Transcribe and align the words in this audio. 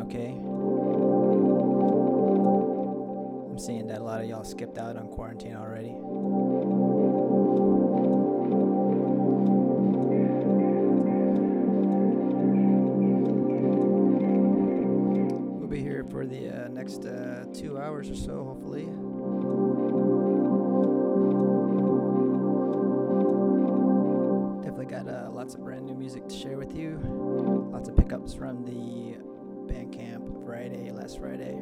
okay. 0.00 0.34
I'm 3.50 3.58
seeing 3.58 3.86
that 3.88 3.98
a 3.98 4.04
lot 4.04 4.20
of 4.20 4.28
y'all 4.28 4.44
skipped 4.44 4.78
out 4.78 4.96
on 4.96 5.08
quarantine 5.08 5.56
already. 5.56 5.94
We'll 15.58 15.68
be 15.68 15.80
here 15.82 16.04
for 16.10 16.24
the 16.24 16.66
uh, 16.66 16.68
next 16.68 17.04
uh, 17.04 17.46
two 17.52 17.78
hours 17.78 18.08
or 18.10 18.14
so, 18.14 18.44
hopefully. 18.44 18.84
Definitely 24.62 24.86
got 24.86 25.08
uh, 25.08 25.30
lots 25.32 25.54
of 25.54 25.64
brand 25.64 25.86
new 25.86 25.94
music 25.94 26.28
to 26.28 26.36
share 26.36 26.56
with 26.56 26.76
you. 26.76 27.00
Lots 27.72 27.88
of 27.88 27.96
pickups 27.96 28.34
from 28.34 28.64
the 28.64 29.16
Bandcamp 29.68 30.44
Friday, 30.44 30.90
last 30.90 31.18
Friday. 31.20 31.54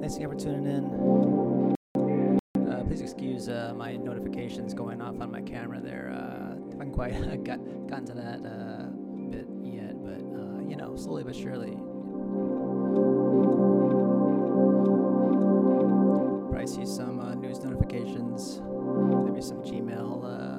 Thanks 0.00 0.16
again 0.16 0.28
for 0.30 0.36
tuning 0.36 0.66
in. 0.66 1.76
Uh, 2.68 2.82
please 2.84 3.00
excuse 3.00 3.48
uh, 3.48 3.72
my 3.76 3.96
notifications 3.96 4.74
going 4.74 5.00
off 5.00 5.20
on 5.20 5.30
my 5.30 5.42
camera 5.42 5.80
there. 5.80 6.12
Uh, 6.12 6.56
haven't 6.72 6.92
quite 6.92 7.12
got 7.44 7.60
gotten 7.86 8.06
to 8.06 8.14
that 8.14 8.44
uh, 8.44 8.86
bit 9.30 9.46
yet, 9.62 9.94
but 10.02 10.20
uh, 10.36 10.60
you 10.68 10.76
know, 10.76 10.96
slowly 10.96 11.22
but 11.22 11.36
surely. 11.36 11.76
Probably 16.50 16.66
see 16.66 16.86
some 16.86 17.20
uh, 17.20 17.34
news 17.34 17.62
notifications, 17.62 18.60
maybe 19.24 19.40
some 19.40 19.62
Gmail, 19.62 20.24
uh, 20.24 20.51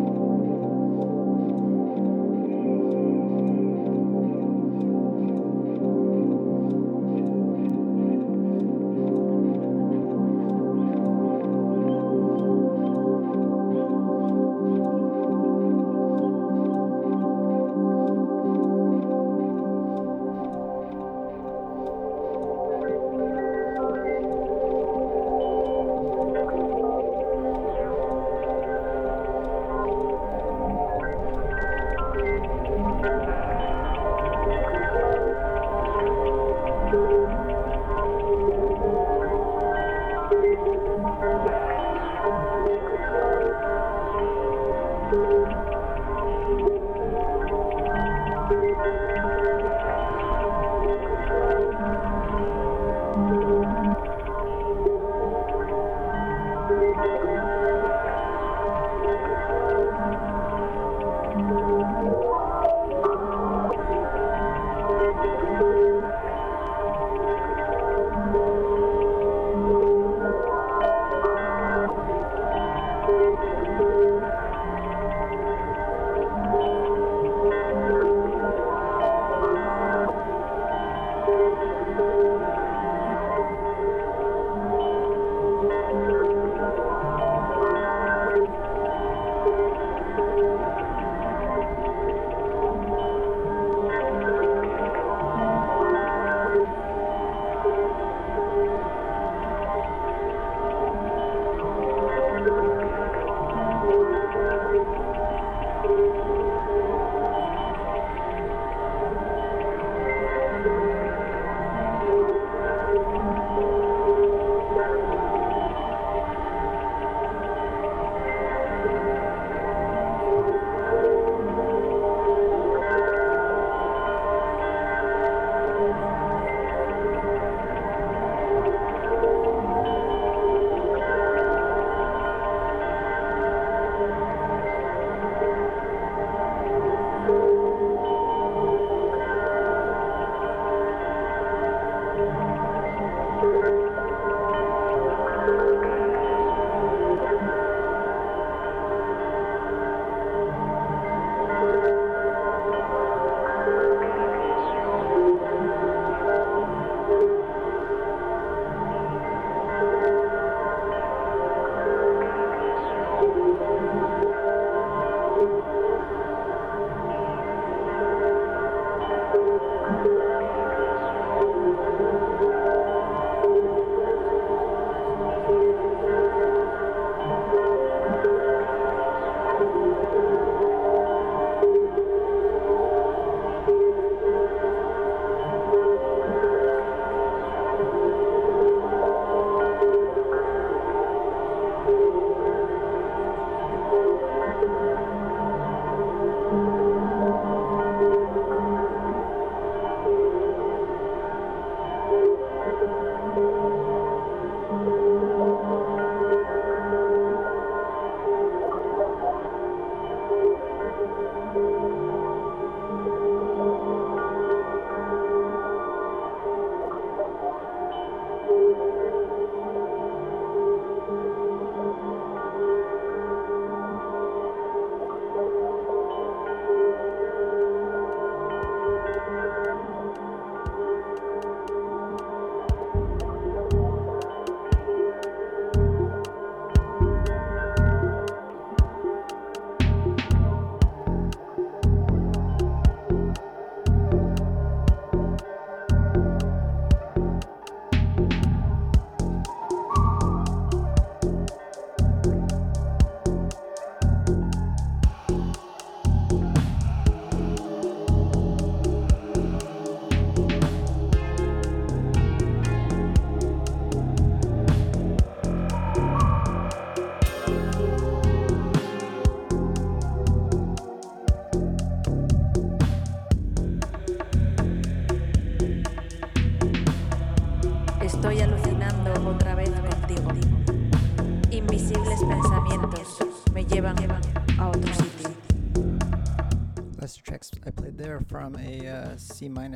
Estoy 0.00 0.19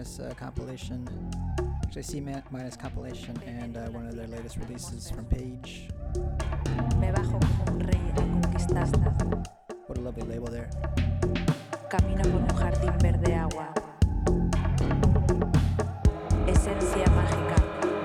Minus 0.04 0.20
uh, 0.20 0.34
compilation. 0.34 1.08
Actually, 1.82 2.02
C 2.02 2.20
ma- 2.20 2.42
minus 2.50 2.76
compilation 2.76 3.36
and 3.46 3.76
uh, 3.76 3.80
one 3.90 4.06
of 4.06 4.14
their 4.14 4.26
latest 4.26 4.58
releases 4.58 5.10
from 5.10 5.24
Page. 5.26 5.88
Me 7.00 7.10
bajo 7.10 7.40
como 7.40 7.64
un 7.72 7.80
rey 7.80 8.00
a 8.10 8.20
conquistarla. 8.20 9.46
What 9.86 9.98
a 9.98 10.00
lovely 10.00 10.24
label 10.24 10.48
there. 10.48 10.68
Camino 11.88 12.22
por 12.22 12.42
un 12.42 12.48
jardín 12.48 12.92
verde 12.98 13.34
agua. 13.34 13.72
Esencia 16.46 17.06
mágica 17.06 17.56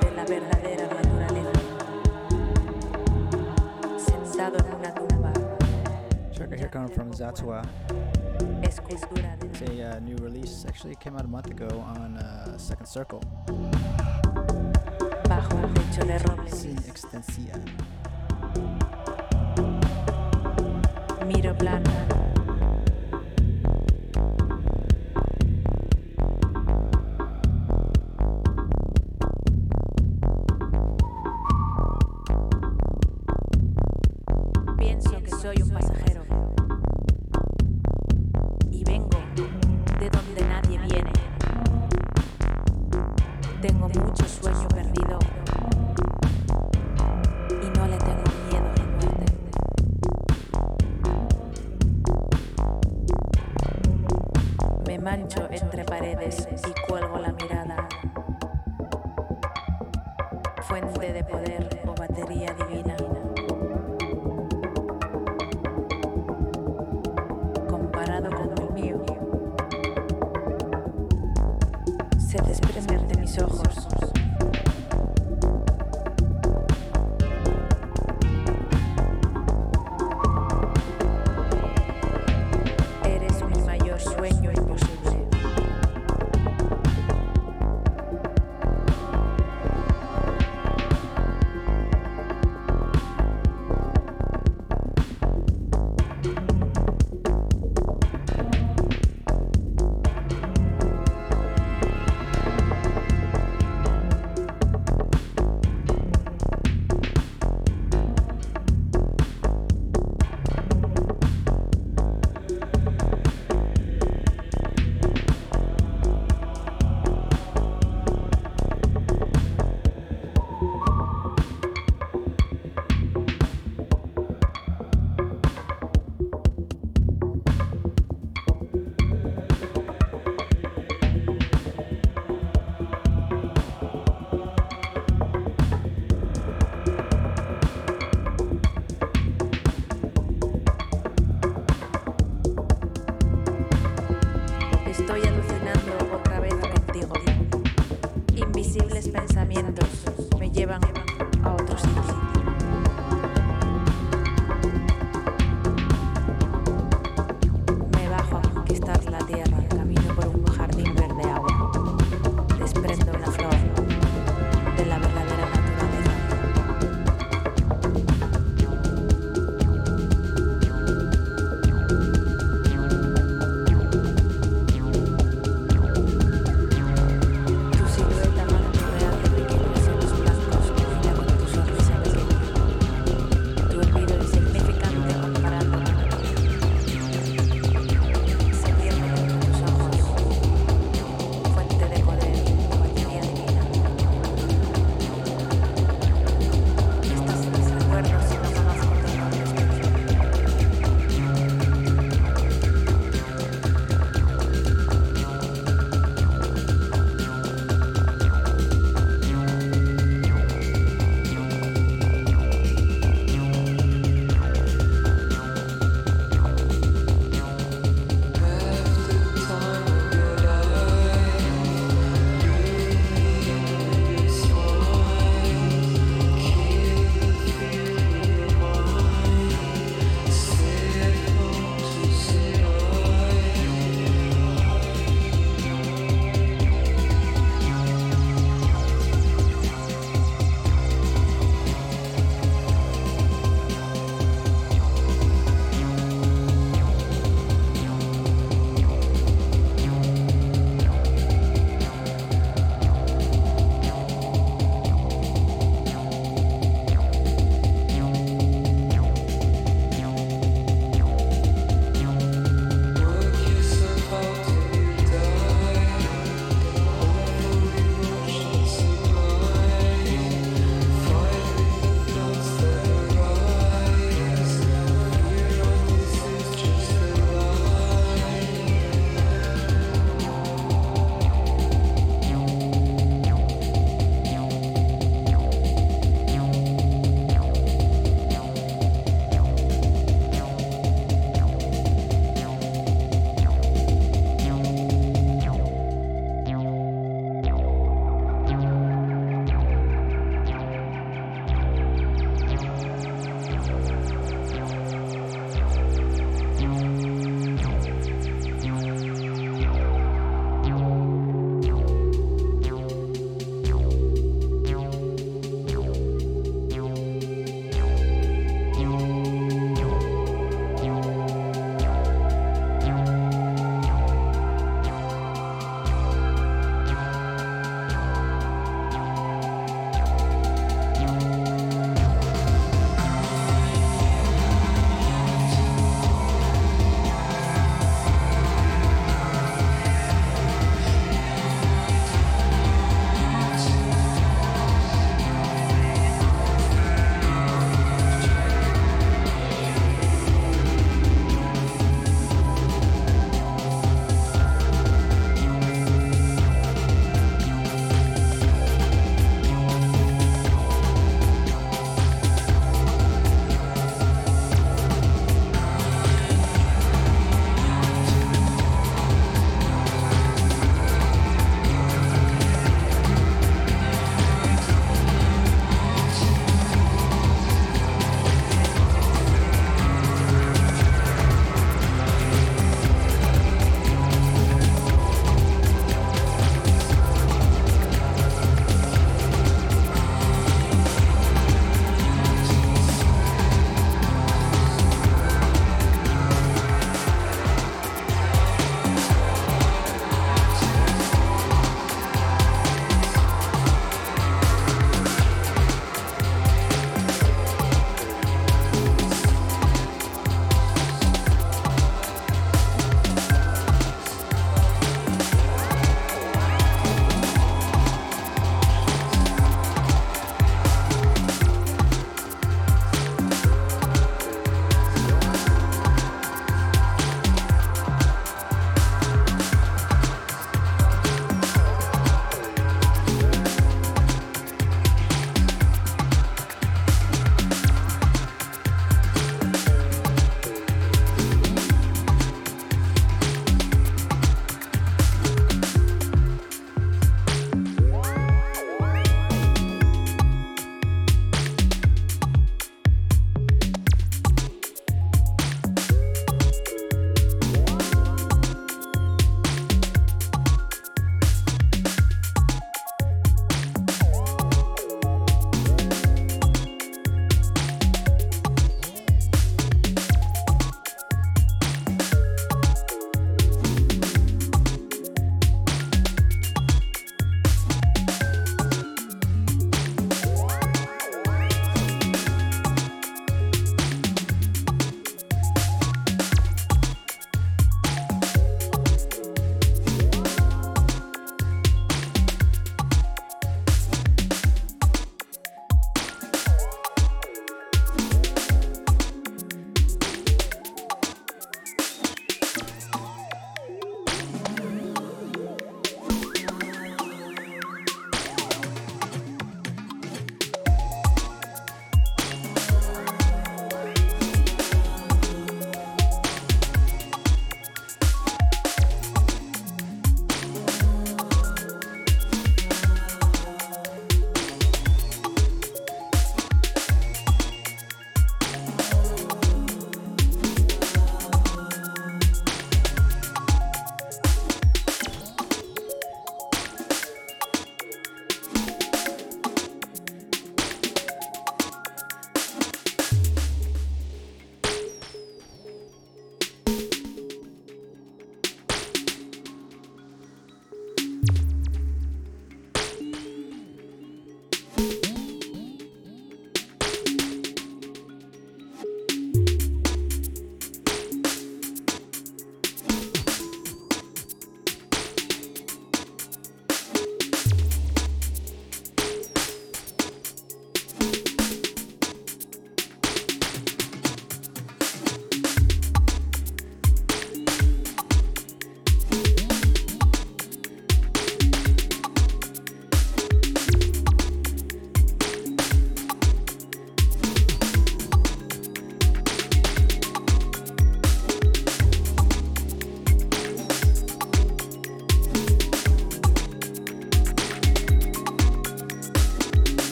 de 0.00 0.10
la 0.14 0.24
verdadera 0.24 0.86
naturaleza. 0.94 1.52
Sentado 3.98 4.58
en 4.58 4.74
una 4.74 4.94
tumba, 4.94 5.32
Track 6.32 6.52
I 6.52 6.56
hear 6.56 6.68
coming 6.68 6.94
from 6.94 7.12
Zatua. 7.12 7.62
Escultura 8.88 9.36
It's 9.42 9.60
de 9.60 9.82
a 9.82 9.96
uh, 9.96 10.00
new 10.00 10.16
release. 10.16 10.64
Actually, 10.66 10.92
it 10.92 11.00
came 11.00 11.16
out 11.16 11.24
a 11.24 11.28
month 11.28 11.50
ago 11.50 11.68
on 11.96 12.16
uh, 12.16 12.56
Second 12.58 12.86
Circle. 12.86 13.20
bajo 15.28 15.56
un 15.56 15.74
lecho 15.74 16.04
de 16.04 16.18
robles. 16.18 16.54
Sin 16.58 16.78
Extensia. 16.86 17.54
Miro 21.26 21.54
plano. 21.54 22.27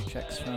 Checks 0.00 0.38
from 0.38 0.51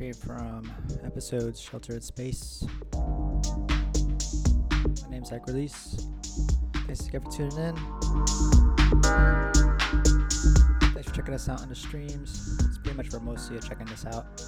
uh, 0.00 0.12
from 0.14 0.72
episodes 1.04 1.60
Shelter 1.60 1.92
In 1.92 2.00
Space. 2.00 2.64
My 2.94 3.40
name's 5.10 5.28
Zach 5.28 5.46
Release. 5.46 6.06
Thanks 6.86 7.06
again 7.06 7.20
for 7.20 7.30
tuning 7.30 7.58
in. 7.58 7.76
Thanks 10.94 11.08
for 11.08 11.14
checking 11.14 11.34
us 11.34 11.50
out 11.50 11.60
on 11.60 11.68
the 11.68 11.74
streams. 11.74 12.58
It's 12.64 12.78
pretty 12.78 12.96
much 12.96 13.12
where 13.12 13.20
most 13.20 13.46
of 13.46 13.52
you 13.52 13.58
are 13.58 13.62
checking 13.62 13.86
this 13.88 14.06
out. 14.06 14.39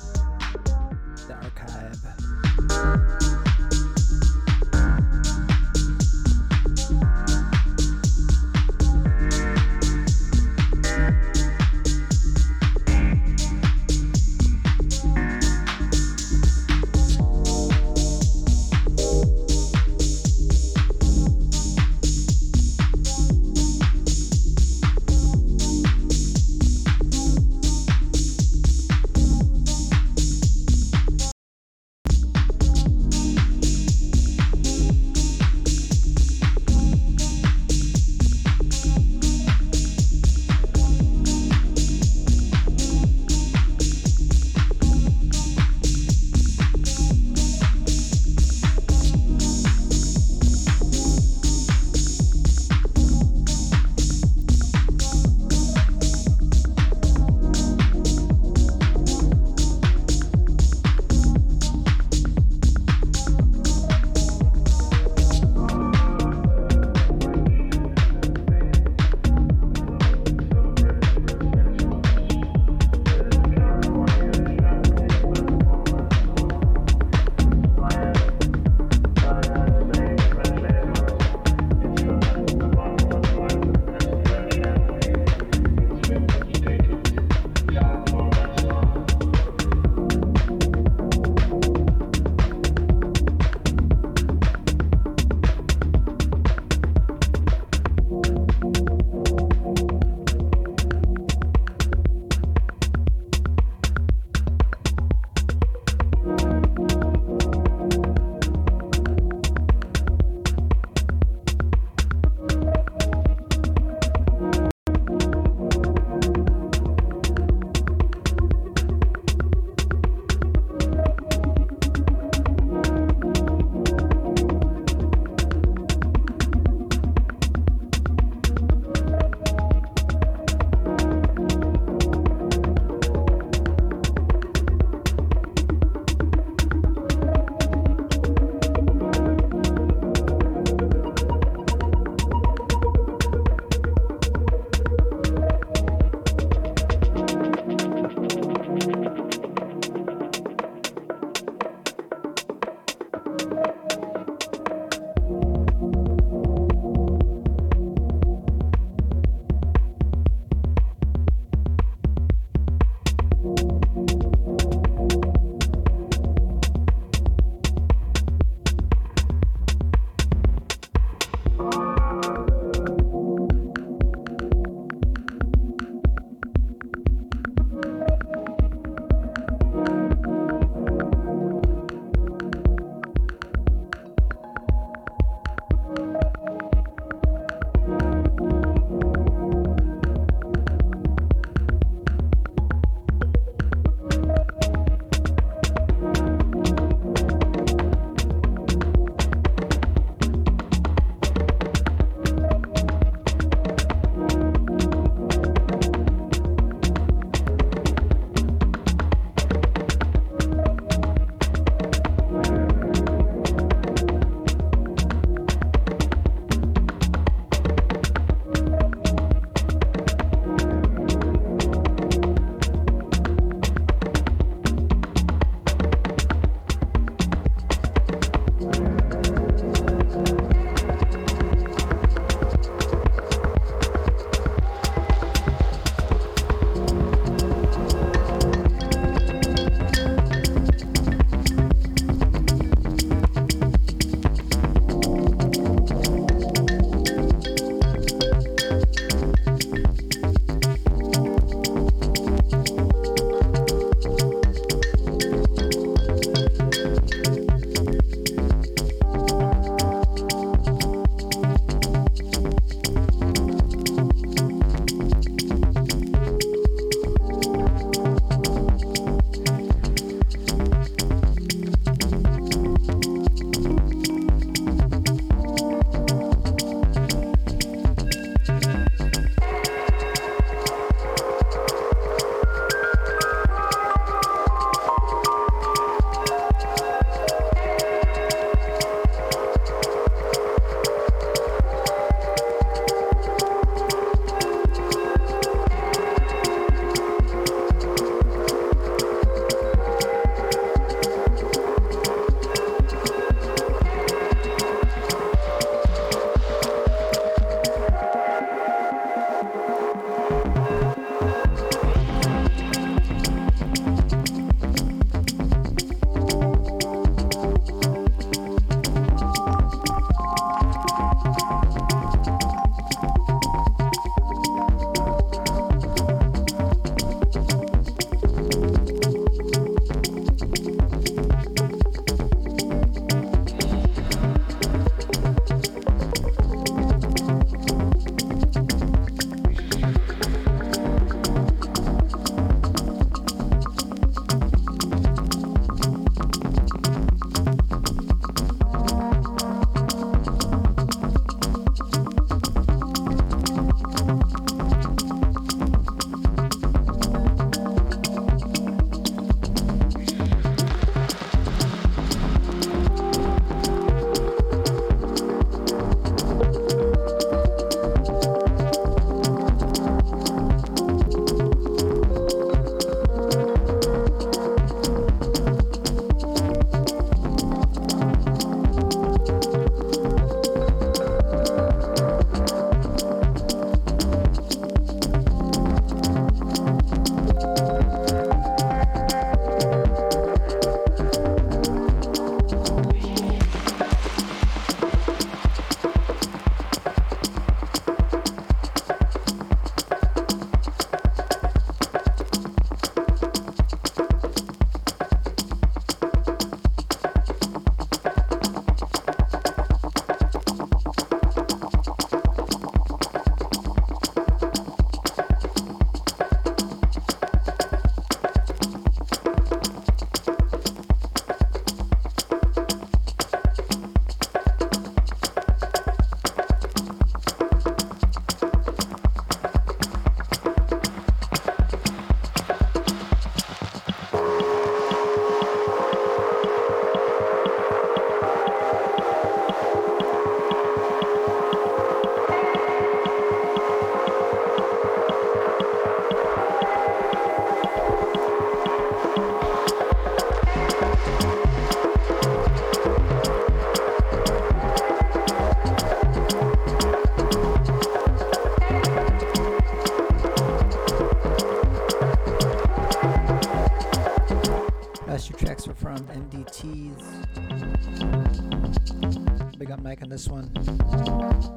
This 470.12 470.28
one. 470.28 470.52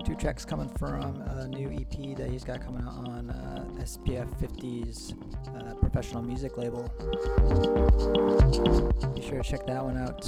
Two 0.05 0.15
tracks 0.15 0.45
coming 0.45 0.69
from 0.79 1.21
a 1.27 1.45
new 1.49 1.67
EP 1.73 2.15
that 2.17 2.29
he's 2.29 2.45
got 2.45 2.63
coming 2.63 2.85
out 2.87 3.05
on 3.05 3.29
uh, 3.29 3.65
SPF 3.81 4.29
50's 4.39 5.13
uh, 5.57 5.73
professional 5.75 6.21
music 6.23 6.57
label. 6.57 6.83
Be 9.13 9.21
sure 9.21 9.43
to 9.43 9.49
check 9.49 9.67
that 9.67 9.83
one 9.83 9.97
out. 9.97 10.25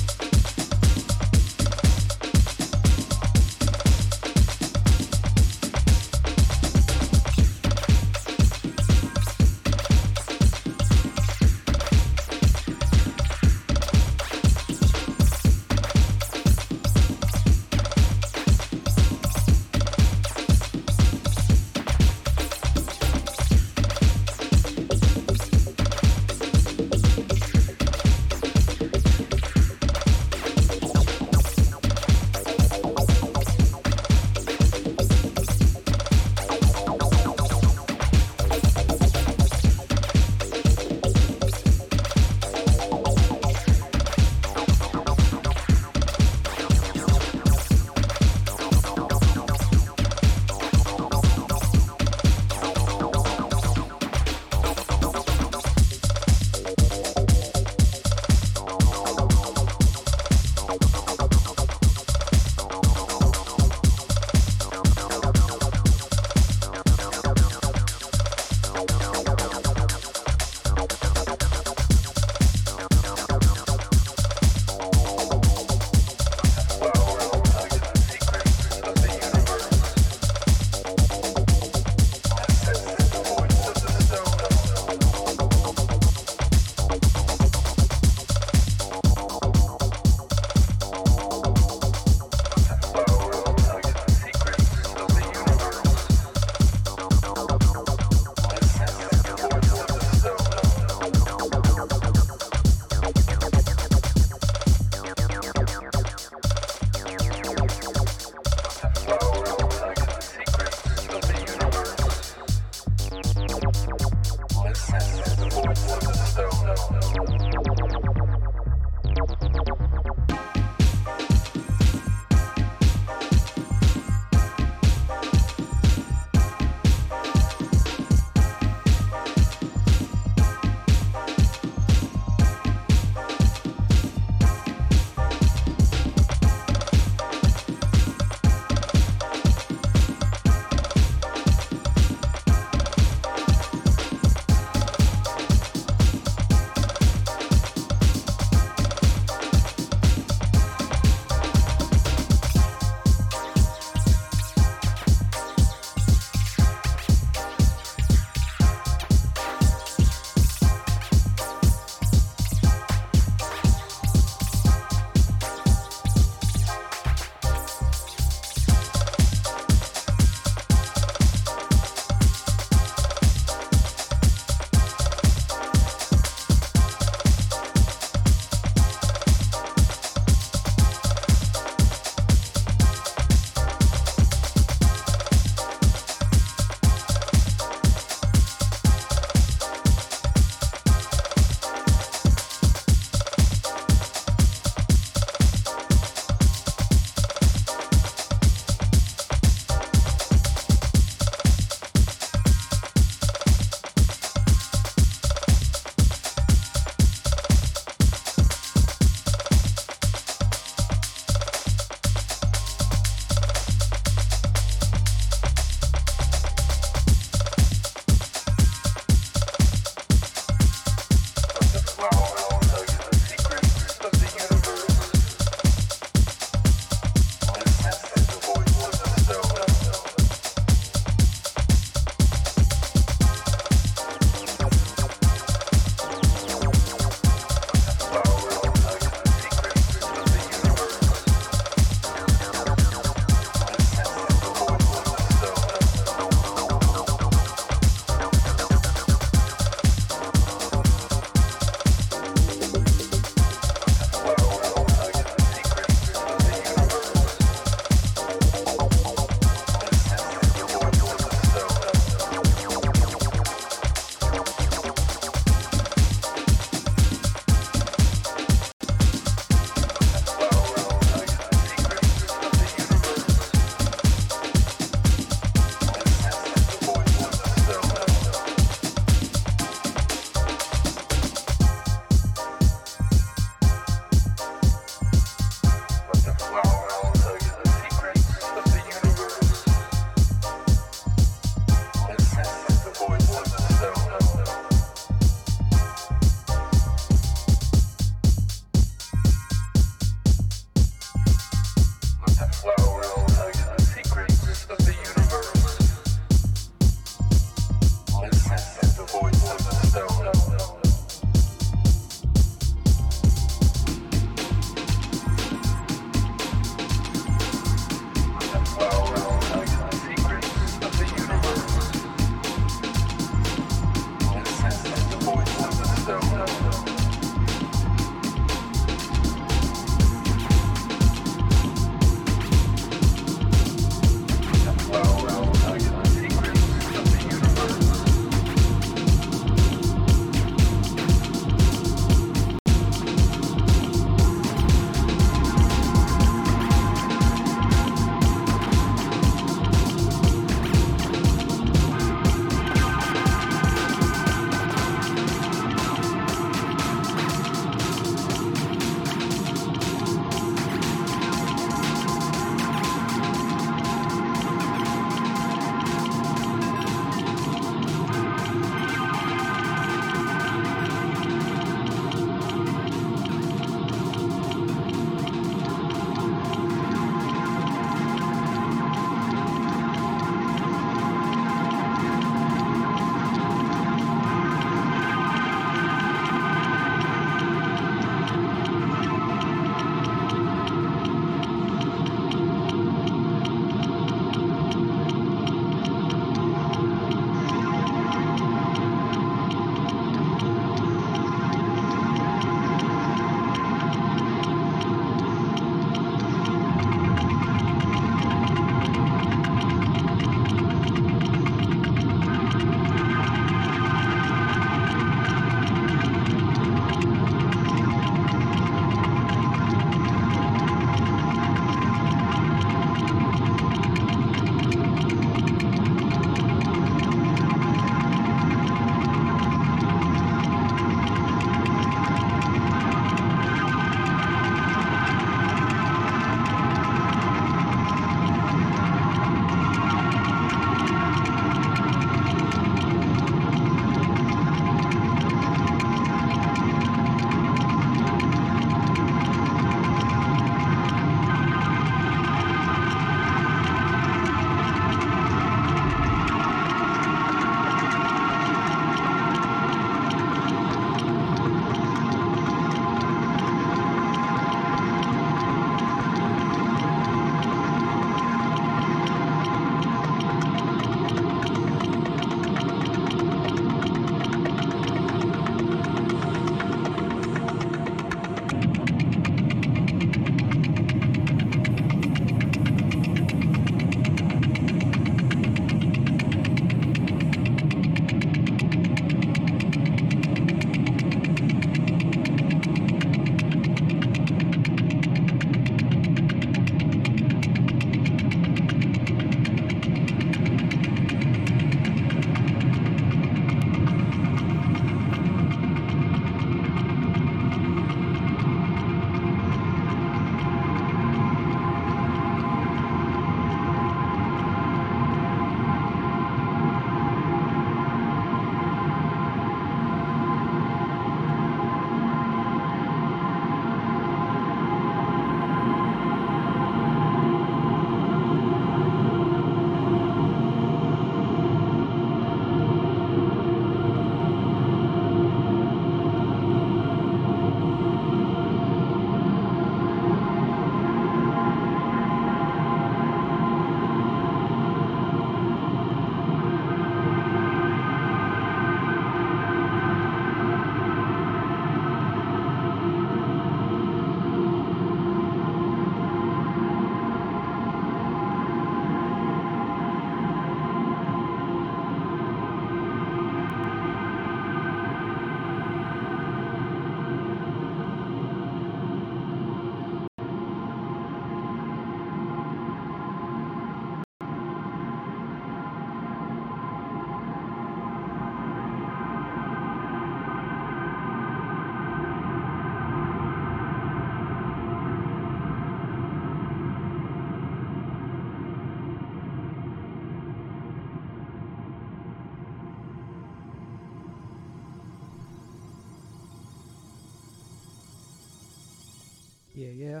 Yeah, 599.64 599.70
yeah. 599.70 600.00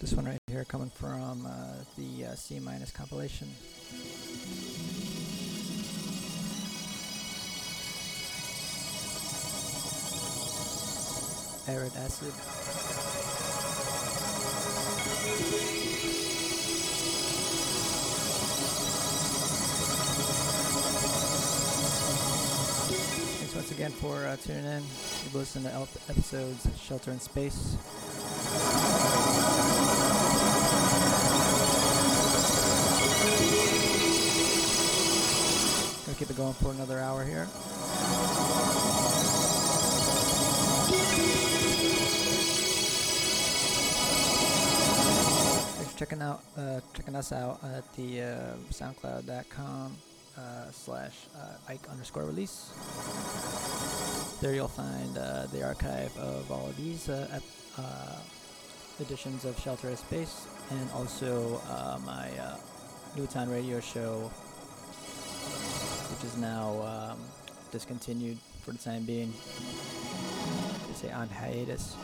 This 0.00 0.12
one 0.12 0.26
right 0.26 0.38
here 0.48 0.64
coming 0.64 0.90
from 0.90 1.46
uh, 1.46 1.76
the 1.96 2.26
uh, 2.26 2.34
C 2.34 2.60
minus 2.60 2.90
compilation. 2.90 3.48
Arid 11.66 11.96
acid. 11.96 12.85
Again 23.76 23.92
for 23.92 24.26
uh, 24.26 24.36
tuning 24.36 24.64
in. 24.64 24.82
You've 25.22 25.34
listened 25.34 25.66
to 25.66 25.88
episodes 26.08 26.66
Shelter 26.80 27.10
in 27.10 27.20
Space. 27.20 27.76
Gonna 36.06 36.18
keep 36.18 36.30
it 36.30 36.36
going 36.38 36.54
for 36.54 36.70
another 36.70 37.00
hour 37.00 37.22
here. 37.22 37.44
Thanks 45.74 45.92
for 45.92 45.98
checking 45.98 46.22
out 46.22 46.42
uh, 46.56 46.80
checking 46.94 47.14
us 47.14 47.30
out 47.30 47.62
at 47.62 47.92
the 47.94 48.22
uh, 48.22 48.54
SoundCloud.com 48.70 49.98
uh, 50.38 50.70
slash 50.70 51.26
uh, 51.34 51.72
Ike 51.72 51.88
underscore 51.90 52.24
release. 52.24 52.70
There 54.38 54.54
you'll 54.54 54.68
find 54.68 55.16
uh, 55.16 55.46
the 55.46 55.64
archive 55.64 56.14
of 56.18 56.52
all 56.52 56.68
of 56.68 56.76
these 56.76 57.08
uh, 57.08 57.40
uh, 57.78 58.16
editions 59.00 59.46
of 59.46 59.58
Shelter 59.58 59.88
in 59.88 59.96
Space, 59.96 60.46
and 60.70 60.90
also 60.92 61.60
uh, 61.70 61.98
my 62.04 62.30
uh, 62.38 62.56
Newtown 63.16 63.48
radio 63.48 63.80
show, 63.80 64.30
which 66.12 66.24
is 66.24 66.36
now 66.36 66.82
um, 66.82 67.18
discontinued 67.72 68.36
for 68.62 68.72
the 68.72 68.78
time 68.78 69.04
being. 69.04 69.32
They 70.88 70.94
say 70.94 71.12
on 71.12 71.28
hiatus. 71.30 71.96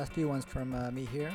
Last 0.00 0.14
few 0.14 0.28
ones 0.28 0.46
from 0.46 0.74
uh, 0.74 0.90
me 0.92 1.04
here. 1.04 1.30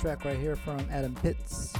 Track 0.00 0.26
right 0.26 0.36
here 0.38 0.54
from 0.54 0.86
Adam 0.92 1.14
Pits. 1.14 1.72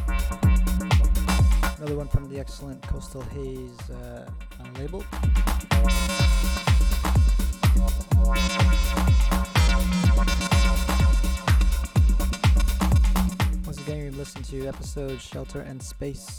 Another 1.77 1.95
one 1.95 2.09
from 2.09 2.27
the 2.31 2.41
excellent 2.41 2.81
Coastal 2.87 3.21
Haze 3.21 3.91
uh, 3.91 4.31
label. 4.79 5.05
Once 13.67 13.79
again, 13.83 14.05
you 14.07 14.11
listen 14.13 14.43
to 14.45 14.67
episode 14.67 15.21
Shelter 15.21 15.61
In 15.61 15.81
Space. 15.81 16.38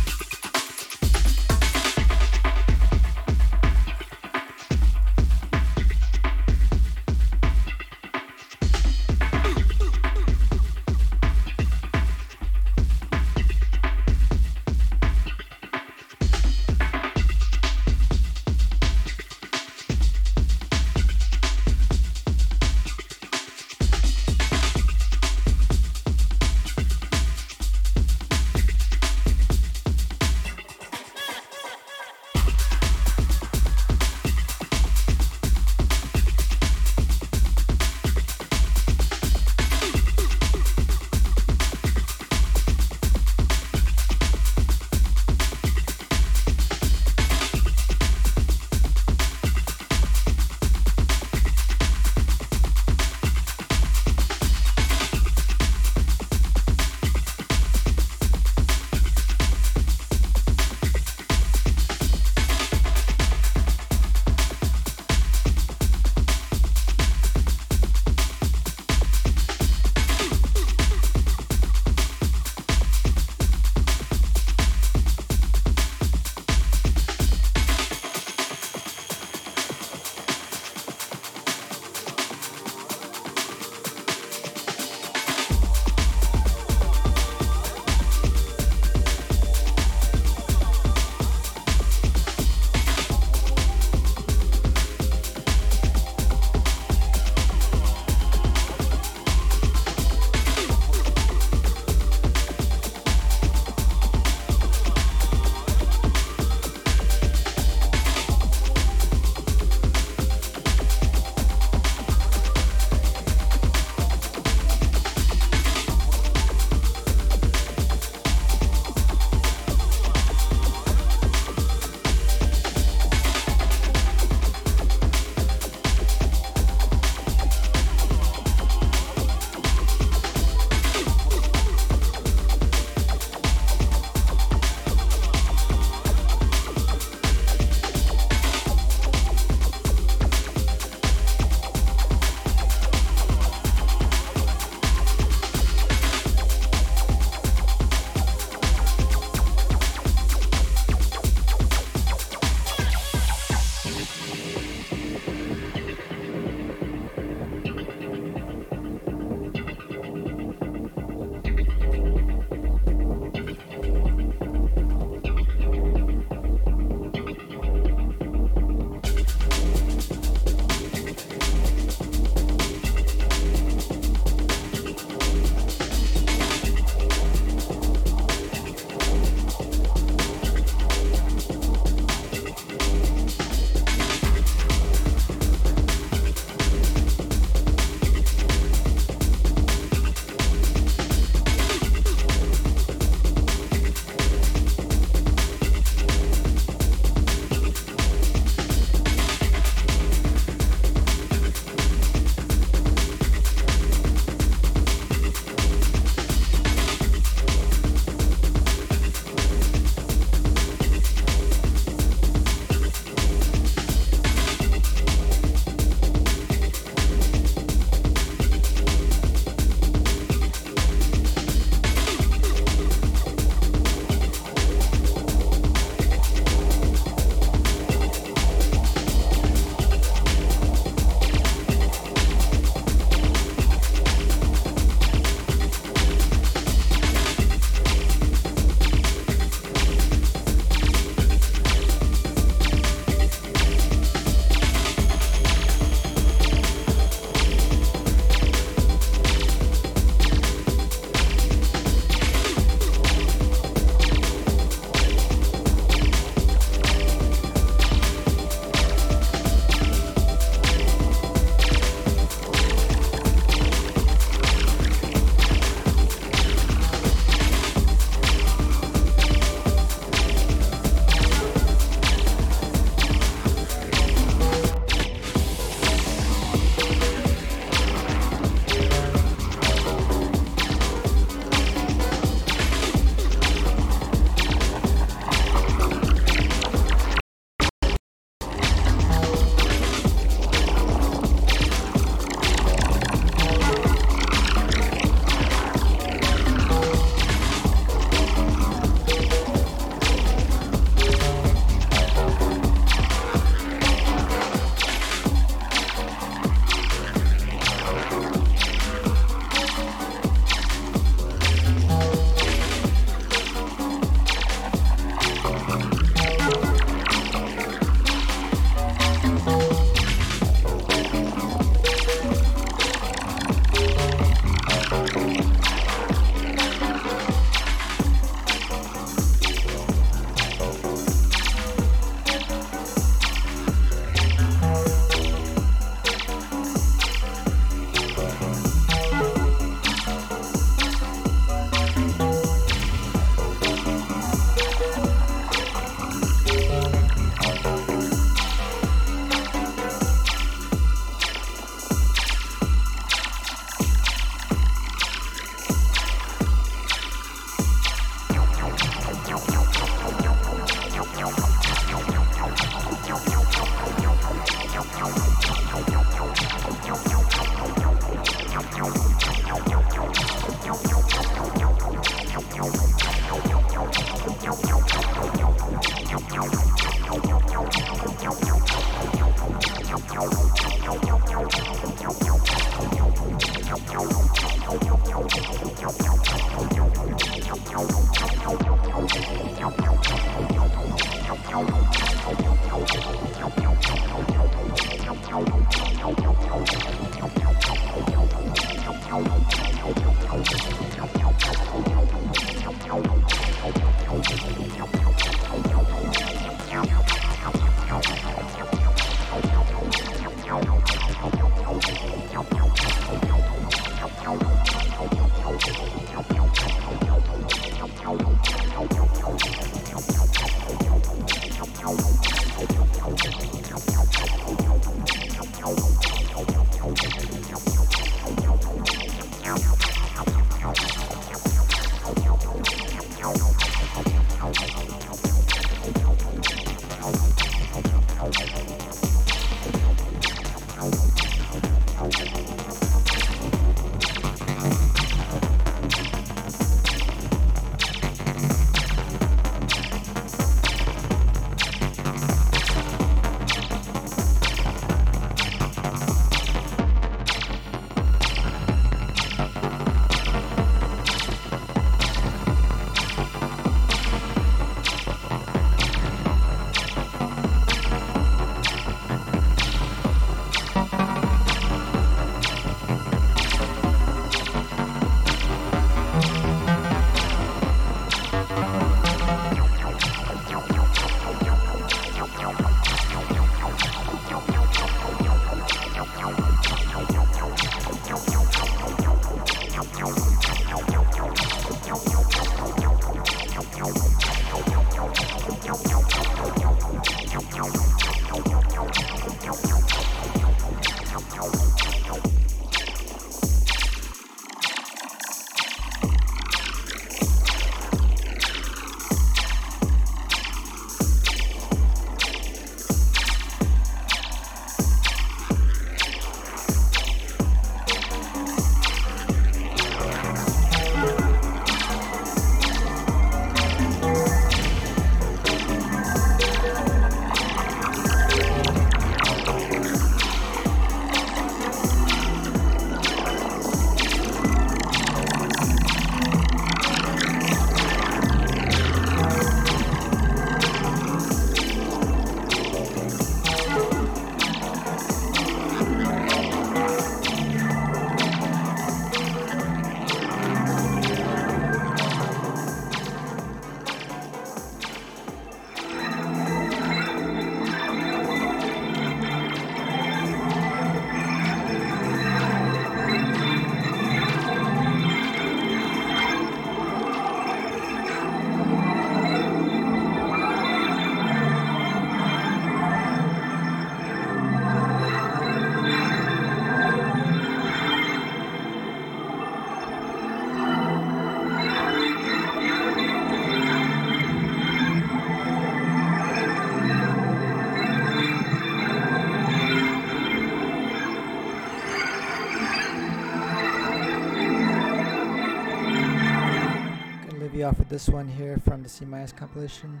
This 597.90 598.08
one 598.08 598.28
here 598.28 598.56
from 598.56 598.84
the 598.84 598.88
C 598.88 599.04
compilation. 599.36 600.00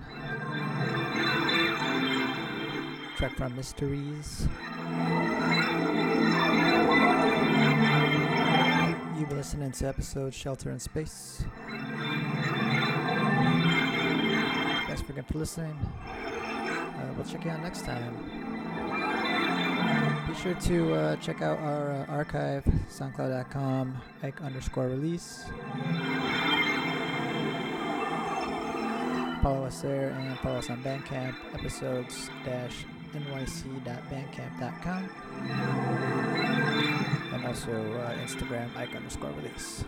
Track 3.16 3.36
from 3.36 3.56
Mysteries. 3.56 4.46
You've 9.18 9.28
been 9.28 9.36
listening 9.36 9.72
to 9.72 9.88
episode 9.88 10.32
Shelter 10.32 10.70
in 10.70 10.78
Space. 10.78 11.42
Thanks 14.86 15.00
again 15.10 15.24
for 15.24 15.38
listening. 15.38 15.76
Uh, 16.06 17.12
we'll 17.16 17.26
check 17.26 17.44
you 17.44 17.50
out 17.50 17.60
next 17.60 17.84
time. 17.84 18.14
Be 20.28 20.34
sure 20.36 20.54
to 20.54 20.94
uh, 20.94 21.16
check 21.16 21.42
out 21.42 21.58
our 21.58 21.90
uh, 21.90 22.06
archive, 22.12 22.64
soundcloud.com, 22.88 24.00
Ike 24.22 24.40
underscore 24.42 24.86
release. 24.86 25.46
Follow 29.42 29.64
us 29.64 29.80
there 29.80 30.10
and 30.10 30.38
follow 30.40 30.58
us 30.58 30.68
on 30.68 30.82
Bandcamp, 30.82 31.34
episodes 31.54 32.28
nyc.bandcamp.com. 33.14 35.10
And 37.32 37.46
also 37.46 37.72
uh, 37.72 38.14
Instagram, 38.18 38.68
Ike 38.76 38.94
underscore 38.96 39.30
release. 39.30 39.84